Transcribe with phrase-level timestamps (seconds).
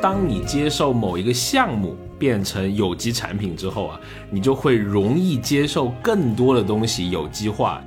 [0.00, 4.00] 当你接受某一个项目变成有机产品之后啊，
[4.30, 7.82] 你就会容易接受更多的东西有机化。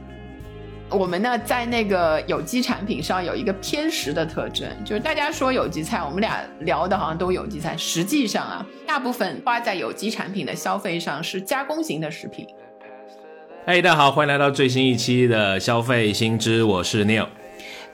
[0.90, 12.46] 我们呢，在那个有机产品上有一个偏食的特征，就是大家说有机菜，我们俩聊的好像都有机菜，实际上啊，大部分花在有机产品的消费上是加工型的食品。
[13.66, 17.28] 嘿，大家好，欢迎来到最新一期的消费新知，我是 Neil。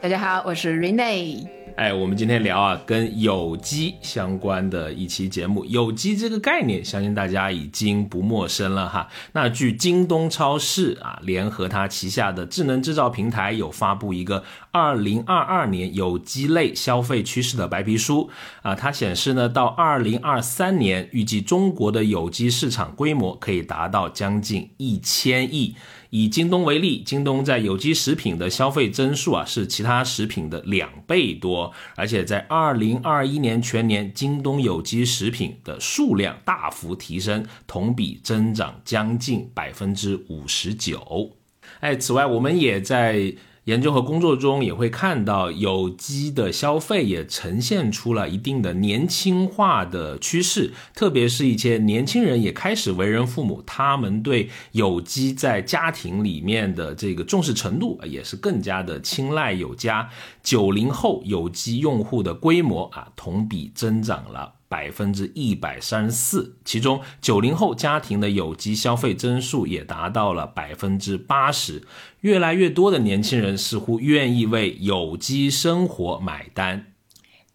[0.01, 1.56] 大家好，我是 Rene。
[1.77, 5.63] 哎，我们今天聊啊，跟有机相关的一期节目。
[5.65, 9.07] 有机这个概念，相信大家已经不陌生了哈。
[9.33, 18.27] 那据京东超市啊，联合它旗下的智能制造平台，有发布一个二零二二年有机类消费趋势的白皮书
[18.63, 18.73] 啊。
[18.73, 25.75] 它显示呢，到二零二三年，预计中国的有机市场规模可以达到将近一千亿。
[26.17, 41.35] 以京东为例，京东在有机食品的消费增速啊是其他食品的两倍多，而且在二零二一年全年，京东有机食品的数量大幅提升，同比增长将近百分之五十九。
[41.81, 43.35] 哎，此外，我们也在。
[43.67, 60.09] 研究和工作中也会看到，有机的消费也呈现出了一定的年轻化的趋势，特别是一些年轻人也开始为人父母，他们对有机在家庭里面的这个重视程度也是更加的青睐有加。
[60.41, 64.56] 九零后有机用户的规模啊，同比增长了。
[64.69, 71.83] 百分之一百三十四，其中九零后家庭的有机消费增速也达到了百分之八十，
[72.21, 76.87] 越来越多的年轻人似乎愿意为有机生活买单。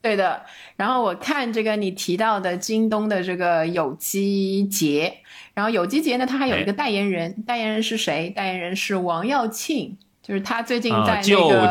[0.00, 5.18] 对的，然后我看这个你提到的京东的这个有机节，
[5.54, 8.30] 然后有机节呢，它还有一个代言人，代言人是谁？
[8.30, 9.96] 代言人是王耀庆。
[10.22, 11.66] 就是他最近在那个，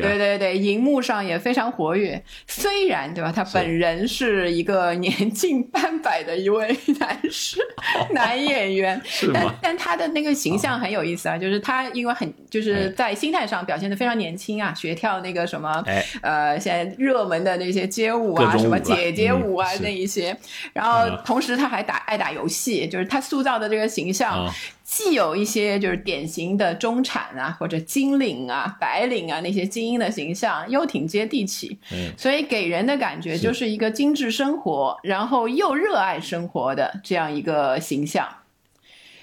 [0.00, 2.22] 对对对，荧幕上也非常活跃。
[2.46, 6.68] 虽然对吧，他本人是一个年近半百的一位
[7.00, 7.58] 男士，
[8.14, 9.00] 男演员，
[9.34, 15.82] 但但他的那个形象很有意思啊，就是他因为很就是在心态上表现的非常年轻啊，学跳那个什么
[16.22, 20.36] 呃现在热门的那些街舞啊，什么姐姐舞啊那一些，
[20.72, 24.48] 然后同时他还打爱打游戏，就是他塑造的这个形象。
[24.90, 31.78] 既有一些就是典型的中产啊，或者金领啊、白领啊那些精英的形象，又挺接地气，
[32.16, 38.28] 所以给人的感觉就是一个精致生活，然后又热爱生活的这样一个形象。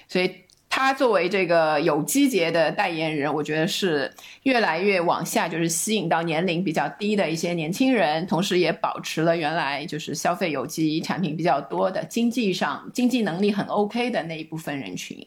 [0.08, 0.36] 所以
[0.70, 4.10] 他作为这个有机节的代言人，我觉得是
[4.44, 15.26] 越来越往下，就是吸引到年龄比较低的一些年轻人，同时也保持了原来就是消费有机产品比较多的经济上经济能力很 OK 的那一部分人群。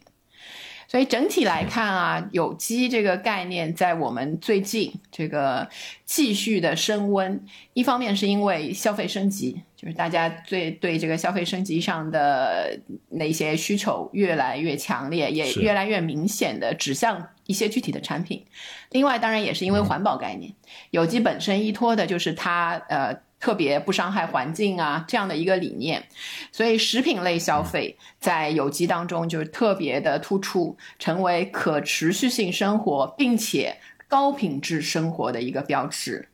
[0.92, 5.70] 所以整体来看啊，有机这个概念在我们最近这个
[6.04, 7.42] 继续的升温。
[7.72, 18.46] 一方面是因为消费升级，就是大家对对这个消费升级上的那些需求越来越强烈，也越来越明显的指向一些具体的产品。
[18.90, 20.54] 另外，当然也是因为环保概念，
[20.90, 23.18] 有机本身依托的就是它呃。
[23.42, 26.08] 特别不伤害环境啊，这样的一个理念，
[26.52, 33.76] 所以食品类消费在有机当中就是特别的突出，成为可持续性生活并且
[34.08, 36.30] 高品质生活的一个标志。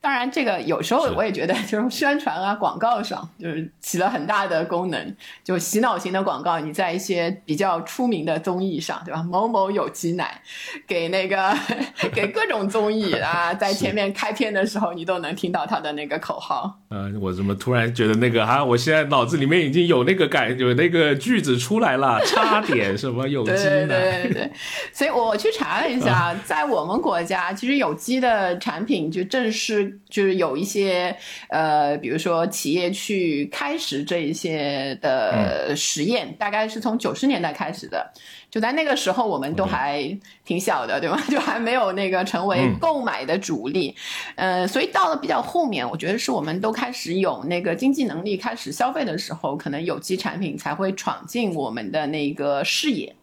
[0.00, 5.16] 当然，这个有时候我也觉得，就是宣传啊、广告上， 就是起了很大的功能。
[5.42, 9.22] 就洗脑型的广告，你在一些比较出名的综艺上，对吧？
[9.22, 10.40] 某某有机奶，
[10.86, 11.52] 给那个
[12.14, 16.78] 给各种综艺啊，在前面开篇的时候，你都能听到他的那个口号。
[16.90, 18.64] 嗯，我怎么突然觉得那个啊？
[18.64, 23.86] 我现在脑子里面已经有那个感，有那个句子出来了， 差点什么有机奶。
[23.86, 24.52] 对对对。
[24.92, 29.50] 所以我去查了一下，在我们国家，其实有机的产品就正
[29.88, 30.00] 式。
[30.08, 31.16] 就是有一些
[31.48, 38.12] 呃，比如说企业去开始这一些的实验，大概是从九十年代开始的。
[38.50, 40.02] 就在那个时候，我们都还
[40.42, 41.22] 挺小的，对吧？
[41.28, 43.94] 就还没有那个成为购买的主力。
[44.36, 53.14] 呃，所以到了比较后面，我觉得是我们都开始有那个经济能力开始消费的时候，可能有机产品才会闯进我们的那个视野。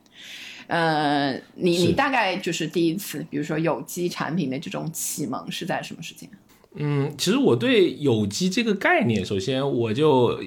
[0.68, 6.30] 呃，你你大概就是第一次，比如说有机产品的这种启蒙是在什么时间？
[6.78, 10.38] 嗯，其实我对有机这个概念，首先我就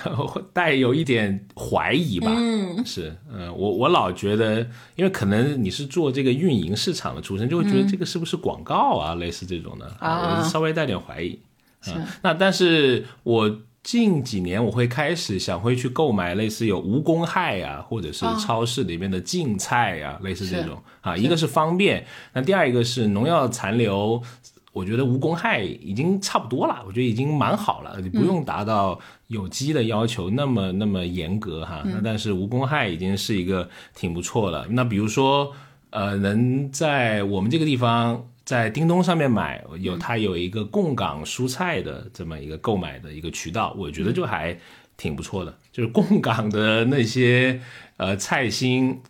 [0.52, 2.32] 带有一点怀疑吧。
[2.36, 4.60] 嗯，是，嗯，我我老觉得，
[4.96, 11.38] 因为可能你是做这个运营市场的出身，就会觉得这个是不是广告啊，类似这种的，啊我稍微带点怀疑。
[11.86, 22.04] 嗯，那但是我近几年我会开始想会去购买类似有无公害呀，或者是超市里面的净菜呀，类似这种啊，一个是方便，
[22.34, 24.22] 那第二一个是农药残留。
[24.72, 28.98] 我觉得无公害已经差不多了，我觉得已经蛮好了，你不用达到
[29.28, 31.82] 有机的要求那么那么严格哈。
[31.84, 34.66] 那但是无公害已经是一个挺不错了。
[34.70, 35.52] 那比如说，
[35.90, 44.56] 呃，能在我们这个地方在叮咚上面买，有它有一个供港蔬菜的这么一个购买的一个渠道，我觉得就还
[44.96, 45.58] 挺不错的。
[45.72, 47.60] 就是供港的那些
[47.96, 49.00] 呃菜心。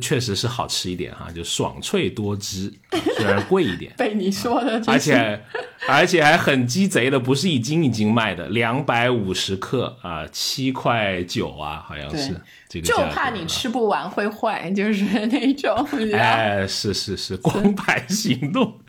[0.00, 2.72] 确实是好吃一点哈，就爽脆多汁，
[3.16, 3.92] 虽然贵一点。
[3.98, 5.40] 被你说的，而且
[5.88, 12.34] 而且还很鸡贼的，不是一斤一斤卖的，两百五十克啊，七块九啊，好像是
[12.68, 12.86] 这个。
[12.86, 15.86] 就怕你吃不完会坏，就是 那种。
[16.12, 18.80] 哎，是是是，光盘行动。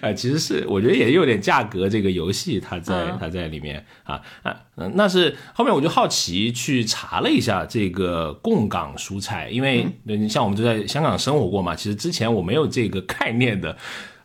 [0.00, 4.56] 啊， 其实是我觉得也有点价格这个游戏，它在它在里面啊啊，
[4.94, 9.86] 那是后面我就好奇去查了一下这个供港蔬菜，因为
[10.28, 13.76] 像我们就在香港生活过嘛，其实之前我没有这个概念的。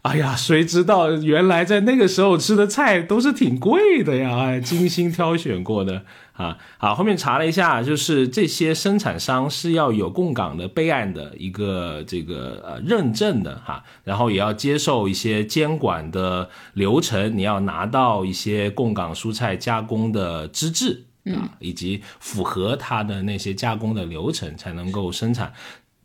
[0.04, 6.04] 哎呀，谁知道原来在那个时候吃的菜都是挺贵的呀，精心挑选过的
[6.34, 6.58] 啊。
[6.78, 25.54] 好，后面查了一下，就是这些生产商是要有供港的备案的一个这个呃认证的哈，然后也要接受一些监管的流程，你要拿到一些供港蔬菜加工的资质啊，以及符合它的那些加工的流程才能够生产。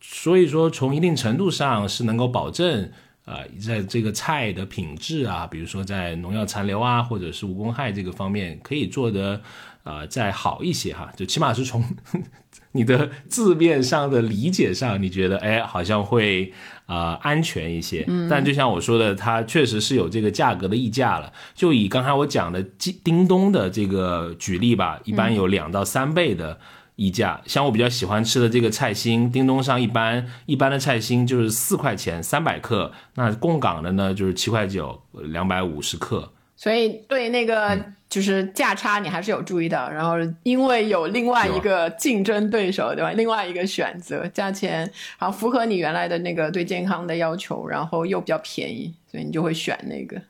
[0.01, 2.91] 所以说，从一定程度上是能够保证。
[3.25, 9.39] 啊，在这个菜的品质啊，比如说在农药残留啊，或者是无公害这个方面，可以做的
[9.89, 11.83] 啊再好一些哈，就起码是从
[12.73, 16.53] 你的字面上的理解上，你觉得哎好像会
[16.87, 18.05] 啊安全一些。
[18.07, 21.33] 嗯，但就像我说的，它确实是有这个价格的溢价了。
[21.55, 22.63] 就以刚才我讲的
[23.03, 26.59] 叮咚的这个举例吧，一般有两到三倍的。
[27.01, 36.33] 溢价，像我比较喜欢吃的这个菜心，叮咚上一般一般的菜心就是四块钱三百克，那供港的呢就是七块九两百五十克。
[36.57, 43.11] 所以对那个就是价差你还是有注意到，然后因为有另外一个竞争对手对吧？
[43.13, 50.21] 另外一个选择，价钱好符合你原来的那个对健康的要求，然后又比较便宜，所以你就会选那个。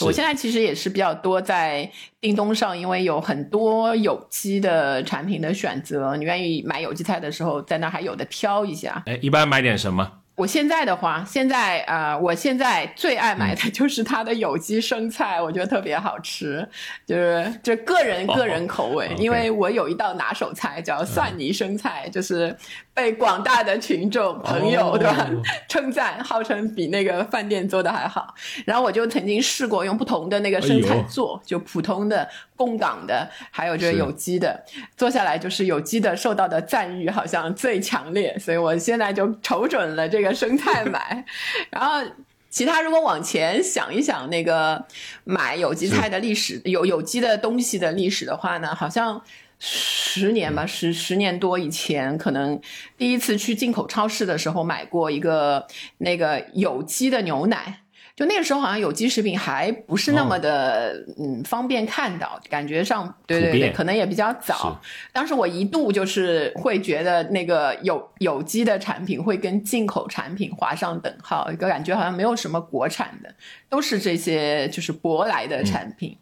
[0.00, 1.90] 我现在其实也是比较多在
[2.20, 9.02] 叮咚上，因为有很多有机的产品的选择，你愿意买有机菜的时候，在那还有的挑一下。
[9.06, 10.21] 哎，一般买点什么？
[10.42, 16.68] 我现在的话，现在啊，我现在最爱买的就是它的有机生菜，我觉得特别好吃，
[17.06, 22.56] 就是就个人个人口味，因为我有一道拿手菜叫蒜泥生菜，就是
[22.94, 25.30] 被广大的群众朋友对吧
[25.68, 28.34] 称赞，号称比那个饭店做的还好。
[28.66, 32.28] 然后我就曾经试过用不同的那个生菜做，就普通的。
[32.54, 34.64] 供港的，还有这个有机的，
[34.96, 41.24] 做下来就是有机的受到的赞誉好像最强烈，所以我现在就瞅准了这个生菜买。
[41.70, 42.08] 然后
[42.48, 44.80] 其他如果往前想一想，那个
[45.24, 49.20] 买有机菜的历史，有有机的东西的历史的话呢，好像
[49.64, 52.60] 十年吧，十十年多以前，可能
[52.98, 55.64] 第一次去进口超市的时候买过一个
[55.98, 57.78] 那个有机的牛奶。
[58.14, 64.78] 就那个时候，好像有机食品还不是那么的嗯方便看到，感觉上对对对，可能也比较早。
[65.14, 73.34] 当时我一度就是会觉得那个有有机的产品会跟进口产品划上等号，一个感觉好像没有什么国产的，
[73.70, 76.14] 都是这些就是舶来的产品。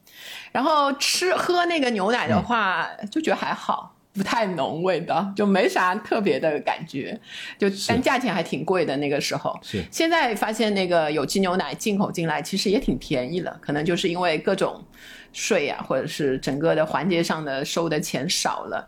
[0.52, 3.95] 然后吃喝那个牛奶的话，就觉得还好。
[4.12, 7.19] 不太浓味道，就没啥特别的感觉，
[7.57, 9.57] 就但价钱还挺贵的那个时候。
[9.62, 14.85] 是现在发现那个有机牛奶进口进来，其实也挺便宜了，可能就是因为各种
[15.33, 18.85] 税啊，或者是整个的环节上的收的钱少了，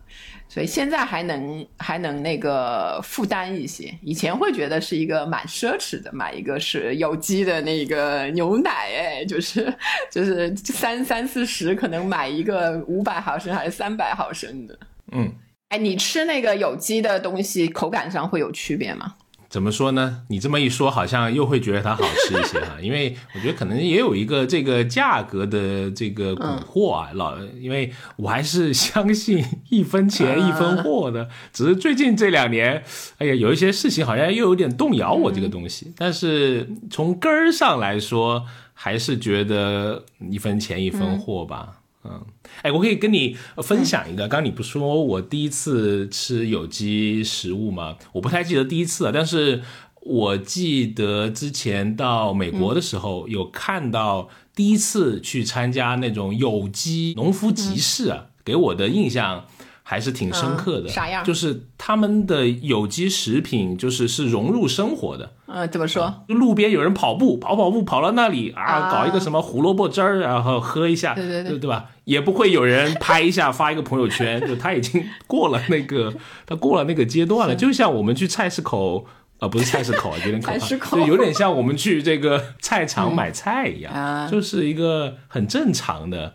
[0.49, 3.97] 所以现在还能还能那个负担一些。
[4.02, 9.73] 以前会觉得是一个蛮奢侈的，买一个是有机的那个牛奶，哎，就是
[10.11, 14.76] 就是三三四十，可能买一个五百毫升还是三百毫升的。
[15.12, 15.33] 嗯，
[15.69, 19.14] 哎，你吃那个有机的东西，口感上会有区别吗？
[19.49, 20.23] 怎么说呢？
[20.31, 22.76] 你这么一说，好像又会觉得它好吃一些哈。
[22.81, 31.28] 因为我觉得可能也有一个这个价格的这个蛊惑啊，老，因为我还是相信一分钱一分货的。
[31.52, 32.83] 只是最近这两年，
[33.19, 35.92] 哎呀，有一些事情好像又有点动摇我这个东西。
[35.99, 41.82] 但是从根儿上来说，还是觉得一分钱一分货吧。
[42.04, 42.21] 嗯，
[42.62, 44.26] 哎，我可以跟你分享一个。
[44.26, 47.97] 刚刚你不说我第一次吃有机食物吗？
[48.12, 49.62] 我不太记得第一次了，但是
[50.00, 59.47] 我记得之前到美国的时候有看到第一次去参加那种有机农夫集市啊，给我的印象
[59.93, 60.89] 还是挺深刻的。
[60.89, 61.23] 啥样？
[61.23, 65.35] 就是他们的有机食品，就是是融入生活的。
[65.47, 66.25] 嗯，怎么说？
[66.27, 71.91] 就路边有人跑步，跑跑步跑到那里啊，搞一个什么胡萝卜汁儿，然后喝一下，对对对，对吧？
[72.05, 76.15] 也不会有人拍一下发一个朋友圈， 就他已经过了那个，
[76.47, 77.55] 他过了那个阶段了。
[77.55, 79.05] 就像我们去菜市口，
[79.41, 86.33] 呃，不是菜市口，有点可怕，就有点像我们去这个菜场买菜一样，就是一个很正常的。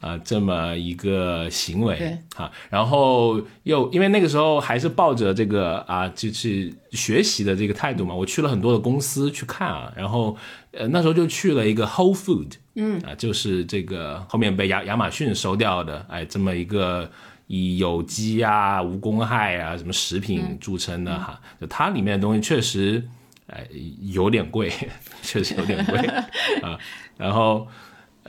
[0.00, 10.36] 啊，这么一个行为啊，然后又因为那个时候还是抱着这个啊，就是学习的这个态度嘛，我去了很多的公司去看啊，然后
[10.70, 13.00] 呃那时候就去了一个 Whole Food，嗯。
[13.00, 17.10] 啊，就是这个后面被亚亚马逊收掉的，哎，这么一个
[17.48, 23.02] 以有机啊、无公害啊什么食品著称的哈，就它里面的东西确实
[23.48, 23.66] 哎
[24.02, 24.72] 有点贵，
[25.22, 25.98] 确实有点贵
[26.62, 26.78] 啊，
[27.16, 27.66] 然后。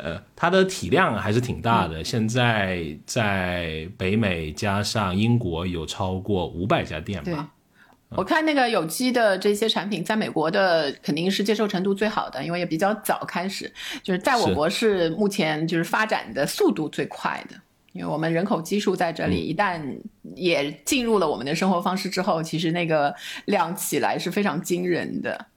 [0.04, 7.50] 呃，它的体量还是挺大的，现在在北美加上英国有超过五百家店吧。
[8.12, 17.56] 我看那个有机的这些产品，在美国的肯定是接受程度最好的，因为也比较早开始，就是在我国是目前就是发展的速度最快的。
[18.00, 19.82] 因为我们人口基数在这里，一旦
[20.34, 23.14] 也进入了我们的生活方式之后，其实那个
[23.44, 25.48] 量起来是非常惊人的。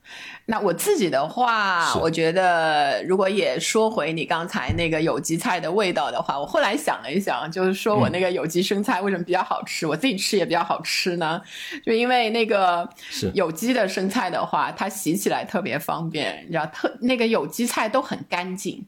[0.47, 11.41] 那我自己的话，我觉得如果也说回你刚才那个有机菜的味道的话，我后来想了一想，就是说我那个有机生菜为什么比较好吃，我自己吃也比较好吃呢？
[11.85, 12.87] 就因为那个
[13.33, 18.85] 有机的生菜的话，它洗起来特别方便，你知道，特那个有机菜都很干净。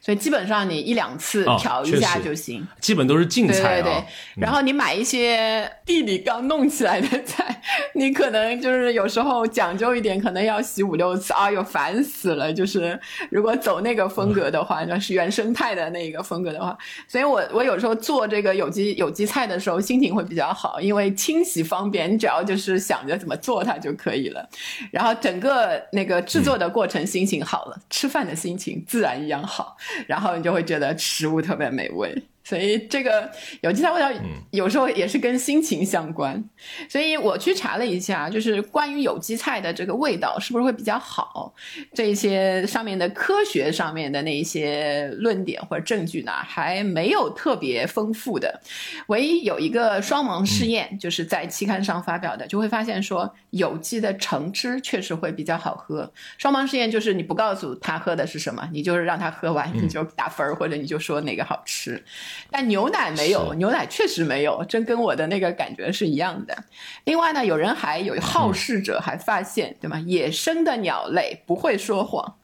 [0.00, 4.04] 所以基本上你一两次调一下就行，基本都是净菜对对对，
[4.36, 7.62] 然后你买一些地里刚弄起来的菜，
[7.94, 12.52] 你可能就是有时候讲究一点，可能要洗五六次，哎呦烦死了！
[12.52, 12.98] 就是
[13.30, 16.76] 如果走那个风格的话， 那是原生态的那个风格的话，
[17.08, 24.46] 所以我我有时候做这个有机有机菜的时候，心情会比较好，因为清洗方便，你只要就是想着怎么做它就可以了。
[24.90, 29.63] 然后整个那个制作的过程，心情好了，吃饭的心情自然一样好。
[30.06, 32.24] 然后你就会觉得食物特别美味。
[32.44, 33.30] 所以这个
[33.62, 34.12] 有机菜味道
[34.50, 36.44] 有时候也是跟心情相关，
[36.88, 41.54] 所以我去查了一下，就是关于有机菜的这个味道是不是会比较好，
[41.94, 48.60] 这些上面的科学上面的那些论点或者证据呢，还没有特别丰富的。
[49.06, 56.12] 唯一有一个双盲试验，就是在期刊上发表的，就会发现说有机的橙汁确实会比较好喝。
[56.36, 62.04] 双盲试验就是你不告诉他喝的是什么，你就是让他喝完你就打分儿，或者你就说哪个好吃。
[62.50, 66.56] 但牛奶没有，牛奶确实没有，真跟我的那个感觉是一样的。
[67.04, 69.98] 另外呢，有人还有好事者还发现，对吗？
[70.06, 72.34] 野生的鸟类不会说谎，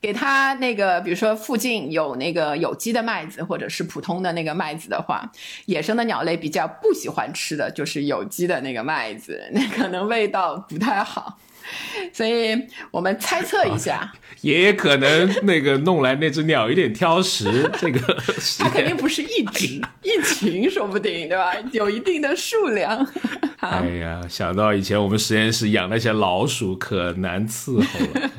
[0.00, 5.30] 给它那个，比如说附近有那个有机的麦子或者是普通的那个麦子的话，
[5.66, 11.38] 野生的鸟类比较不喜欢吃的就是有机的那个麦子，那可能味道不太好。
[12.12, 12.56] 所以
[12.90, 14.12] 我们猜测一下，
[14.42, 18.00] 爷爷可能那个弄来那只鸟有点挑食，这个
[18.58, 21.52] 它肯定不是一只一群，说不定对吧？
[21.72, 23.06] 有一定的数量。
[23.60, 27.82] 哎呀，想到以前我们实验室养那些老鼠，可难伺候
[28.14, 28.30] 了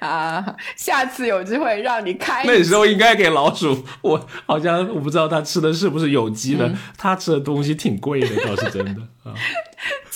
[0.06, 0.56] 啊！
[0.76, 3.84] 下次有机会让你开，那时候应该给老鼠。
[4.02, 9.32] 我好像我不知道它吃的是不是有机的，它吃的东西挺贵的，倒是真的啊。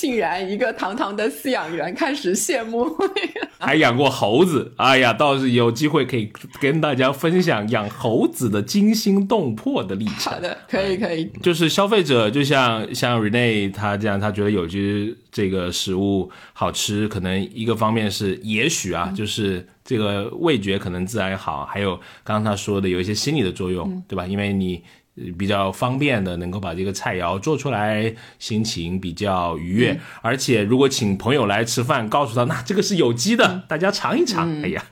[0.02, 2.85] 竟然一个堂堂的饲养员开始羡慕，
[3.56, 4.73] 还养过猴子。
[4.76, 6.28] 哎呀，倒是有机会可以
[6.61, 10.32] 跟大家分享养猴子的惊心动魄的历程。
[10.32, 11.30] 好的，可以可以。
[11.40, 21.94] 就是消费者，就像像 Rene 他这样，他觉得有些这个食物好吃，可能一个方面是也许啊，就是这个味觉可能自然好，还有
[22.25, 24.26] 刚刚他说的有一些心理的作用，对吧？
[24.26, 24.82] 因为你。
[25.38, 30.00] 比较方便的，能够把这个菜肴做出来，心情比较愉悦。
[30.21, 34.62] 而且如果请朋友来吃饭，告诉他那这个是有机的，大家尝一尝。
[34.62, 34.83] 哎呀，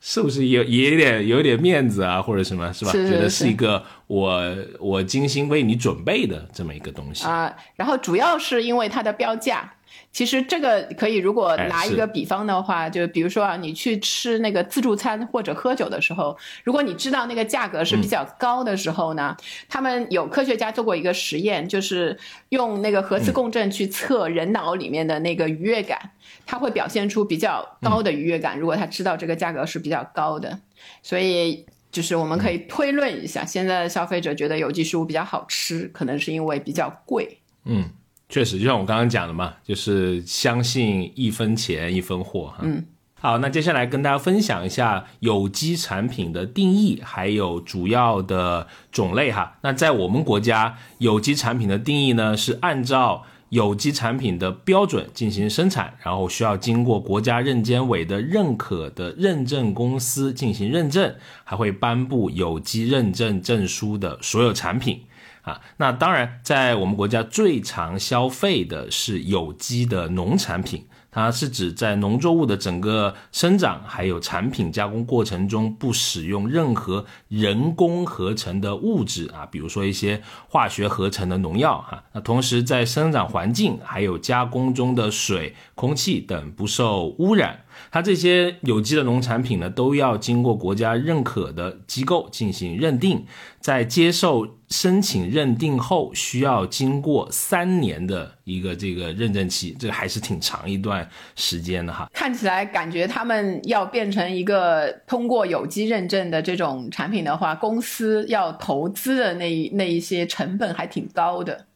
[0.00, 2.92] 是不是有也有点有点面子啊，或者什么，是吧？
[2.92, 7.54] 觉得是一个我我精心为你准备的这么一个东西啊。
[7.76, 9.74] 然后主要是因为它的标价。
[10.12, 19.34] 其实这个可以，如果拿一个比方的话，就比如说啊，你去吃那个自助餐或者喝酒的时候，如果你知道那个价格是比较高的时候呢，
[19.70, 22.18] 他们有科学家做过一个实验，就是
[22.50, 25.98] 用那个核磁共振去测人脑里面的那个愉悦感，
[26.44, 28.58] 它会表现出比较高的愉悦感。
[28.58, 30.60] 如果他知道这个价格是比较高的，
[31.02, 37.38] 所以就是我们可以推论一下，现在的消费者觉得有机食物比较好吃，可能是因为比较贵。
[37.64, 37.88] 嗯。
[38.32, 42.60] 确实，就像我刚刚讲的嘛，就是相信一分钱一分货哈。
[42.62, 42.82] 嗯，
[43.20, 49.58] 好，那接下来跟大家分享一下有机产品的定义，还有主要的种类哈。
[49.60, 65.02] 那在我们国家，有机产品的定义呢是按照有机产品的标准进行生产，然后需要经过国家认监委的认可的认证公司进行认证，还会颁布有机认证证书的所有产品
[65.42, 65.60] 啊。
[65.76, 70.86] 那当然，在我们国家最常消费的是有机的农产品。
[71.14, 82.02] 它是指在农作物的整个生长还有产品加工过程中不使用任何人工合成的物质啊，比如说一些化学合成的农药哈。
[82.14, 87.60] 那同时在生长环境还有加工中的水、空气等不受污染。
[87.90, 93.24] 它这些有机的农产品呢，都要经过国家认可的机构进行认定，
[93.60, 102.08] 在接受申请认定后，需要经过三年的一个这个认证期，这还是挺长一段时间的哈。
[102.12, 111.66] 看起来感觉他们要变成一个通过有机认证的这种产品的话，公司要投资的那那一些成本还挺高的。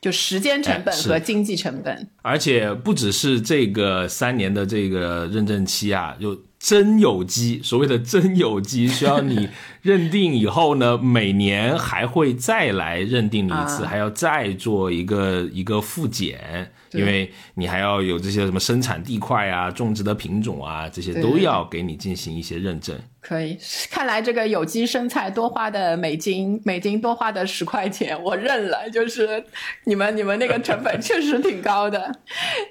[0.00, 9.48] 就时间成本和经济成本，而且不只是这个三年的这个认证期啊，就真有机，所谓的真有机，需要你
[9.80, 16.70] 认定以后呢，每年还会再来认定你一次，还要再做一个一个复检。
[16.92, 22.98] 因为你还要有这些什么生产地块啊、种植的品种啊，这些都要给你进行一些认证。
[23.20, 23.56] 可以，
[23.88, 28.90] 看来这个有机生菜多花的美金，美金多花的十块钱，我认了。
[28.90, 29.44] 就是
[29.84, 32.12] 你们你们那个成本确实挺高的，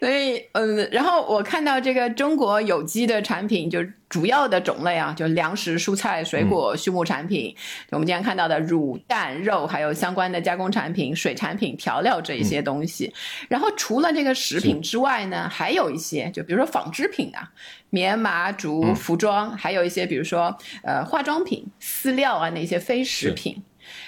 [0.02, 3.79] 所以嗯，然后我看到这个中国有机的产品就。
[4.08, 7.56] 主要的种类啊，就粮食、蔬菜、水果、畜牧产品，
[7.92, 13.14] 我们今天看到的乳、蛋、肉，还有相关的加工产品、水产品、调料这一些东西。
[13.48, 17.52] 然后除了这个食品之外呢，还有一些，就比如说纺织品啊，
[17.90, 23.64] 棉麻竹、服装，还有一些比如说呃化妆品、饲料啊那些非食品。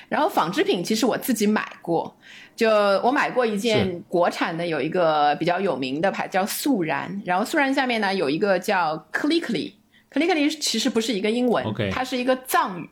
[0.10, 2.16] 然后纺织品其实我自己买过。
[2.62, 12.88] 就我买过一件国产的，有一个比较有名的牌叫素然，然后素然下面呢有一个叫 Clickly，Clickly 其实不是一个英文，它是一个藏语。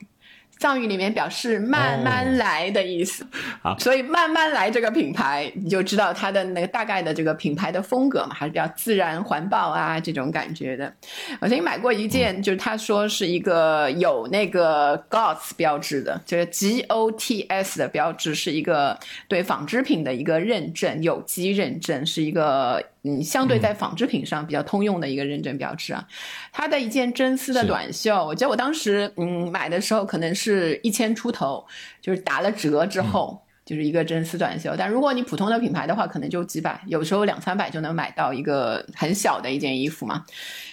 [0.60, 3.26] 藏语里面表示慢慢来的意思，
[3.62, 10.94] 好，所以慢慢来这个品牌，你就知道它的那个大概的这个品牌的风格嘛，还是比较自然环保啊这种感觉的。
[11.40, 26.08] 我曾经买过一件，就是他说是一个有那个 GOTS 标志的，就是 G O T S 的标志，是一个对纺织品的一个认证，有机认证，是一个嗯相对在纺织品上比较通用的一个认证标志啊。
[26.52, 30.80] 它的一件真丝的短袖，我记得我当时嗯买的时候可能是。
[30.82, 31.68] 一千出头，
[32.02, 34.74] 就是打了折之后，就是一个真丝短袖。
[34.76, 40.26] 但如果你普通的品牌的话，可能就几百，有时候两三百就能买到一个很小的一件衣服嘛。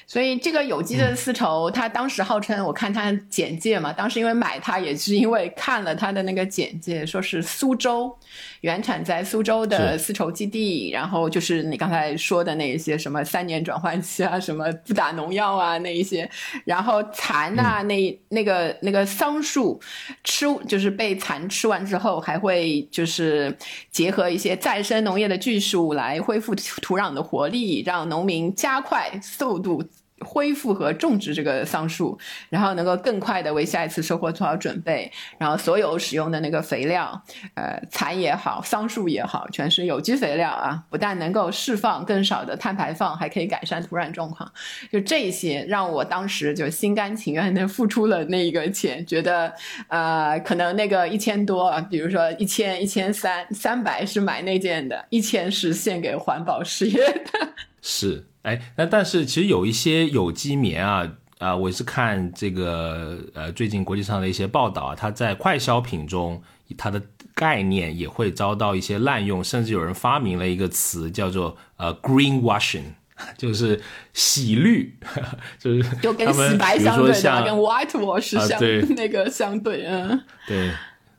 [0.07, 8.17] 所以这个有机的丝绸，它当时号称，我看它简介嘛，当时因为买它也是因为看了它的那个简介，说是苏州
[8.61, 16.31] 原产在苏州的丝绸基地，然后就是你刚才说的那一些什么三年转换期啊，什么不打农药啊那一些，
[16.65, 19.81] 然后蚕啊那那个那个桑树
[20.23, 23.57] 吃就是被蚕吃完之后，还会就是
[23.91, 29.83] 结合一些再生农业的技术来恢复土壤的活力，让农民加快速度。
[30.21, 35.11] 恢复和种植这个桑树，然后能够更快的为下一次收获做好准备。
[35.39, 37.23] 然后所有使用的那个肥料，
[37.55, 40.83] 呃，蚕也好，桑树也好，全是有机肥料啊！
[40.89, 44.51] 不但能够释放更少的碳排放，还可以改善土壤状况。
[44.91, 49.53] 就这些，让我当时就心甘情愿的付出了那一个钱，觉得
[49.89, 57.49] 呃，可能那个一千多，比如说一千、一千三、三百是买那件的，一千是献给环保事业的。
[57.83, 58.25] 是。
[58.47, 61.05] 哎，那但是其实有一些有机棉啊，
[61.39, 66.41] 啊，我是看这个呃最近国际上的一些报道啊，它在快消品中，
[66.79, 67.03] 它的
[67.35, 72.85] 概念也会遭到一些滥用，甚至有人发明了一个词叫做呃 green washing，
[73.37, 73.83] 就是
[74.13, 74.97] 洗绿，
[75.59, 80.71] 就是就跟洗白相对的，跟 white wash 相那个相对，嗯，对。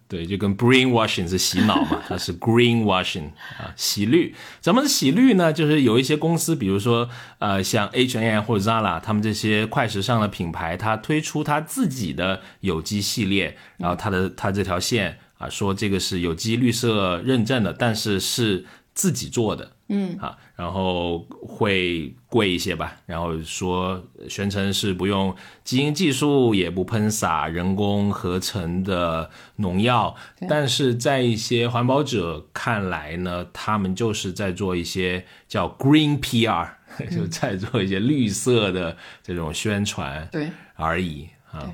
[0.09, 4.33] 对，就跟 brainwashing 是洗脑嘛， 它是 greenwashing 啊，洗绿。
[4.61, 5.51] 怎么洗绿呢？
[5.51, 18.65] 就是有一些公司，比如说呃，像 hnm 或者 Zara，他们这些快时尚的品牌，它推出它自己的有机系列，然后它的它这条线啊，说这个是有机绿色认证的，但是是
[18.97, 19.71] 自己做的。
[19.89, 25.33] 嗯，啊，然后会贵一些吧，然后说宣称是不用
[25.63, 30.13] 基因技术，也不喷洒人工合成的农药，
[30.49, 36.67] 但是在一些环保者看来呢，他们就是在做一些叫 green PR，
[37.09, 40.49] 就在做一些绿色的这种宣传，对。
[40.75, 41.71] 而已啊。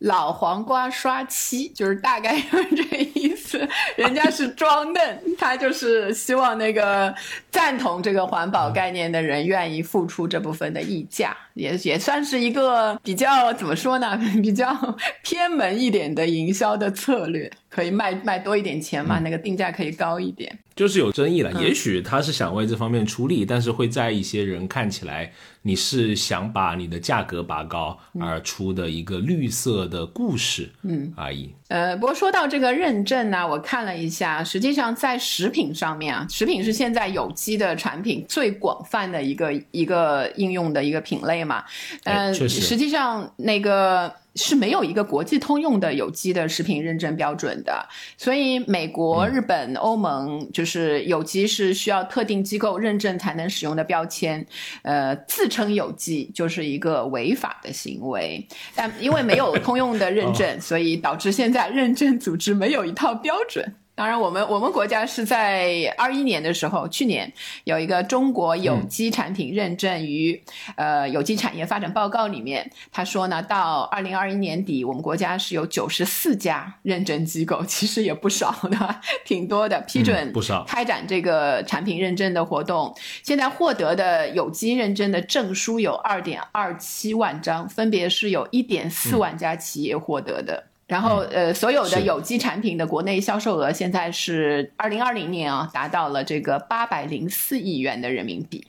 [0.00, 3.66] 老黄瓜刷漆，就是大概就是这意思。
[3.96, 7.14] 人家是装嫩，他就是希望那个
[7.50, 14.76] 赞同这个环保概念的人愿意付出这部分的溢价，也也算是一个比较怎么说呢， 比较
[15.22, 20.58] 偏门一点的营销的策略，可以卖卖多一点钱嘛，那个定价可以高一点。
[20.74, 31.50] 就是有争议了，也许他是想为这方面出力，但是会在一些人看起来，你是想把你的价格拔高而出的一个绿色的故事，嗯而已。
[31.68, 41.64] 呃，不过说到这个认证呢，我看了一下，实际上在食品上面啊，食品是现在有机的产品最广泛的一个一个应用的一个品类嘛，
[42.04, 44.12] 嗯，实际上那个。
[44.38, 54.46] 是没有一个国际通用的有机的食品认证标准的，所以美国、日本、欧盟就是有机是需要特定机构认证才能使用的标签，
[54.82, 58.46] 呃，自称有机就是一个违法的行为。
[58.74, 63.74] 但因为没有通用的认证， 所以导致现在认证组织没有一套标准。
[63.96, 67.32] 当然，我们我们国家是在二一年的时候，去年
[67.64, 70.38] 有一个中国有机产品认证与
[70.76, 82.94] 呃有机产业发展报告里面，他说呢，到二零二一年底，我们国家是有九十四家认证机构，其实也不少的， 挺多的，批准不少开展这个产品认证的活动。
[83.22, 90.64] 现在获得的有机认证的证书有二点二七万张，分别是有一点四万家企业获得的。
[90.86, 98.64] 然后，呃，所有的有机产品的国内销售额现在是二零二零年啊，达到了这个八百零四亿元的人民币，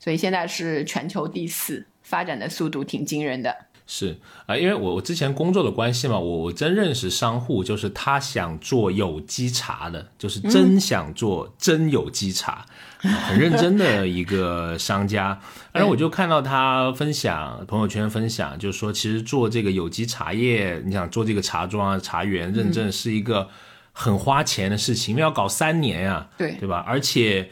[0.00, 3.54] 所以现在是全球第四，发展的速度挺惊人的。
[3.86, 12.66] 是啊，因为我我之前工作的关系嘛，我我真认识商户，就是他想做有机茶的，就是真想做真有机茶，
[13.04, 15.38] 很认真的一个商家。
[15.72, 23.48] 然后我就看到他分享朋友圈分享，就是说其实做这个有机茶叶，你想做这个茶庄啊、茶园认证是一个
[23.92, 26.84] 很花钱的事情，因为要搞三年呀，对对吧？
[26.86, 27.50] 而且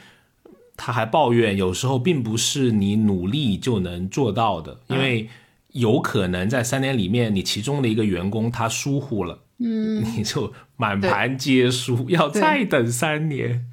[0.77, 5.29] 他还抱怨，有时候并不是你努力就能做到的，因为。
[5.73, 13.67] 有可能在三年里面，你其中的一个员工他疏忽了，嗯，你就满盘皆输，要再等三年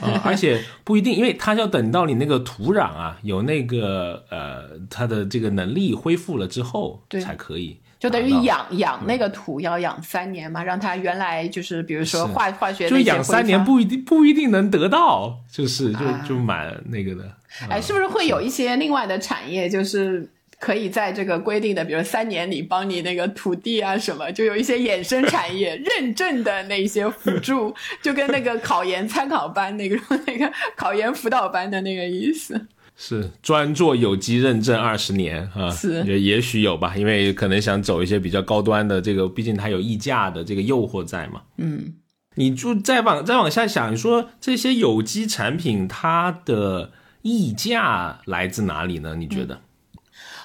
[0.00, 0.22] 啊！
[0.24, 7.80] 而且不一定，因为他要等到你那个土壤啊有那个呃它的这个能力恢复了之后，才可以。
[7.98, 17.24] 就等于养养那个土要养三年嘛，让它原来就是比如说化化学就养三年不一定不一定能得到，就是就就蛮那个的。
[17.68, 20.30] 哎，是不是会有一些另外的产业就是？
[20.60, 32.68] 可以在这个规定的，比如三年里帮你那个土地啊什么，就有一些衍生产业认证的那些辅助，就跟那个考研参考班那个那个考研辅导班的那个意思。
[32.94, 41.40] 是专做有机认证二十年啊，是也也许有吧，因为可能想走一些比较高端的这个，毕竟它有溢价的这个诱惑在嘛。
[41.56, 41.94] 嗯，
[42.34, 46.92] 你就再往再往下想，你说这些有机产品它的
[47.22, 49.14] 溢价来自哪里呢？
[49.16, 49.58] 你觉得？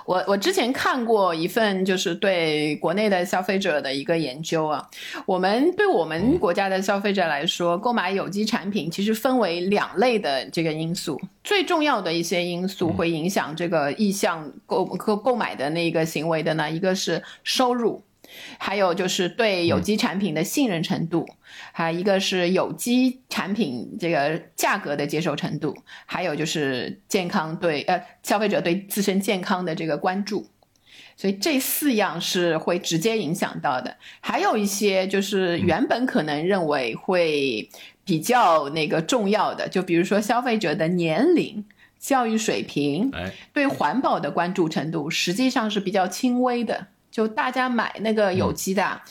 [0.06, 4.88] 我我之前看过一份就是对国内的消费者的一个研究啊，
[5.26, 18.02] 我们对我们国家的消费者来说，购买有机产品其实分为两类的这个因素，最重要的一些因素会影响这个意向购购购买的那个行为的呢，一个是收入。
[18.58, 21.26] 还有就是对有机产品的信任程度，
[21.72, 30.48] 还有一个是有机产品这个价格的接受程度，还有就是健康对呃消费者对自身健康的这个关注，
[31.18, 33.98] 所以这四样是会直接影响到的。
[34.20, 37.70] 还有一些就是原本可能认为会
[38.04, 41.66] 比较那个重要的，就比如说消费者的年龄、
[42.00, 43.12] 教育水平、
[43.52, 46.88] 对环保的关注程度，实际上是比较轻微的。
[47.16, 49.02] 就大家买那个有机的，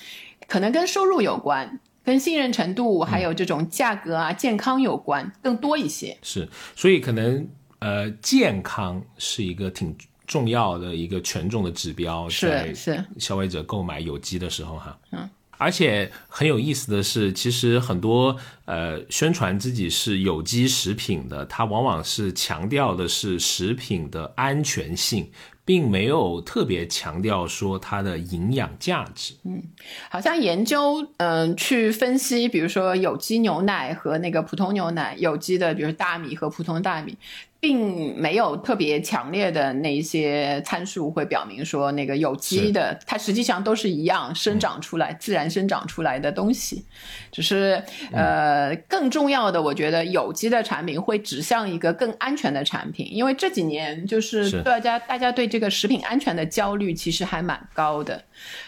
[0.46, 6.14] 可能跟收入有关，跟信任程度还有这种价格啊、健康有关更多一些。
[6.20, 14.98] 是，所以可能呃，健康是一个挺重要的一个权重的指标，是是消费者购买有机的时候哈。
[15.12, 15.30] 嗯。
[15.56, 18.36] 而且很有意思的是，其实很多
[18.66, 25.30] 呃宣传自己是有机食品的，它往往是强调的是食品的安全性。
[25.64, 29.34] 并没有特别强调说它的营养价值。
[29.44, 29.62] 嗯，
[30.10, 37.16] 好像研究，嗯，去分析，比如说有机牛奶和那个普通牛奶，有机的，比如大米和普通大米。
[37.64, 46.84] 并没有特别强烈的那些参数会表明说那个有机的，它实际上都是一样生长出来、自然生长出来的东西，
[47.32, 54.62] 只是呃更重要的，我觉得有机的产品会指向一个更安全的产品，因为这几年就是。
[54.62, 58.20] 大家大家对这个食品安全的焦虑其实还蛮高的，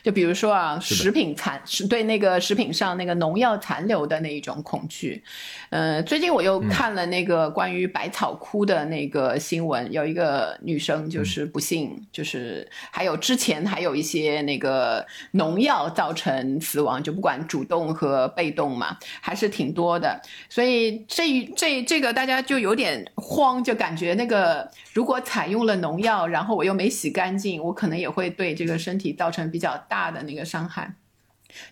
[0.03, 5.23] 就比如说啊，食品残是对那个食品上那个农药残留的那一种恐惧，
[5.69, 8.87] 呃，最近我又看了那个关于百草枯的。
[8.87, 20.21] 那个新闻有一个女生就是不幸，就是还有之前还有一些那个农药造成死亡，就不管主动和被动嘛，还是挺多的。
[20.49, 30.97] 所以这这这个大家就有点慌，就感觉那个如果采用了农药，然后我又没洗干净，我可能也会对这个身体造成比较大的那个伤害。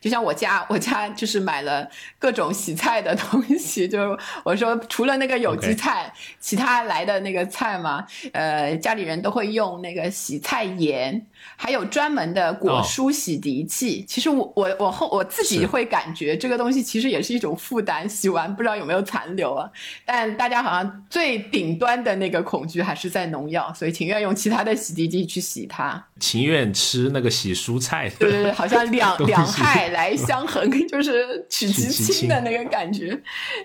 [0.00, 11.26] 就像我家，我家就是买了各种洗菜的东西，就是我说除了那个有机菜，其他来的那个菜嘛，呃，家里人都会用那个洗菜盐。
[11.56, 19.68] 还有专门的果蔬洗涤剂，其实我我我后我自己会感觉这个东西其实也是一种负担，洗完不知道有没有残留啊。
[20.06, 28.10] 但大家好像最顶端的那个恐惧还是在农药，所以情愿用其他的洗涤剂去洗它，情愿吃那个洗蔬菜。
[28.18, 33.18] 对对对，好像两 两害来相衡， 就是取其轻的那个感觉，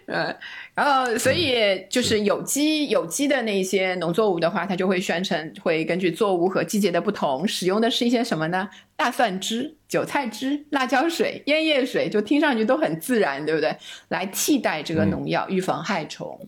[0.08, 0.36] 呃。
[0.76, 8.69] 然后，所以就是有机有机的那些农作物的话，它就会宣称会根据作物和季节的不同，使用的是一些什么呢？
[8.95, 13.76] 大蒜汁、韭菜汁、辣椒水、烟叶水，就听上去都很自然，对不对？
[14.08, 16.39] 来替代这个农药，预防害虫。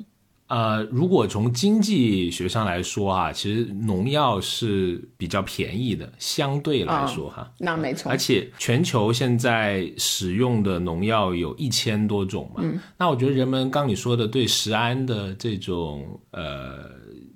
[0.51, 8.11] 呃，如果从经济学上来说啊，其实农药是比较便宜的，相对来说哈，那没错。
[8.11, 12.61] 而且全球现在使用的农药有一千多种嘛，
[12.97, 16.79] 那我觉得人们刚你说的对食安的这种呃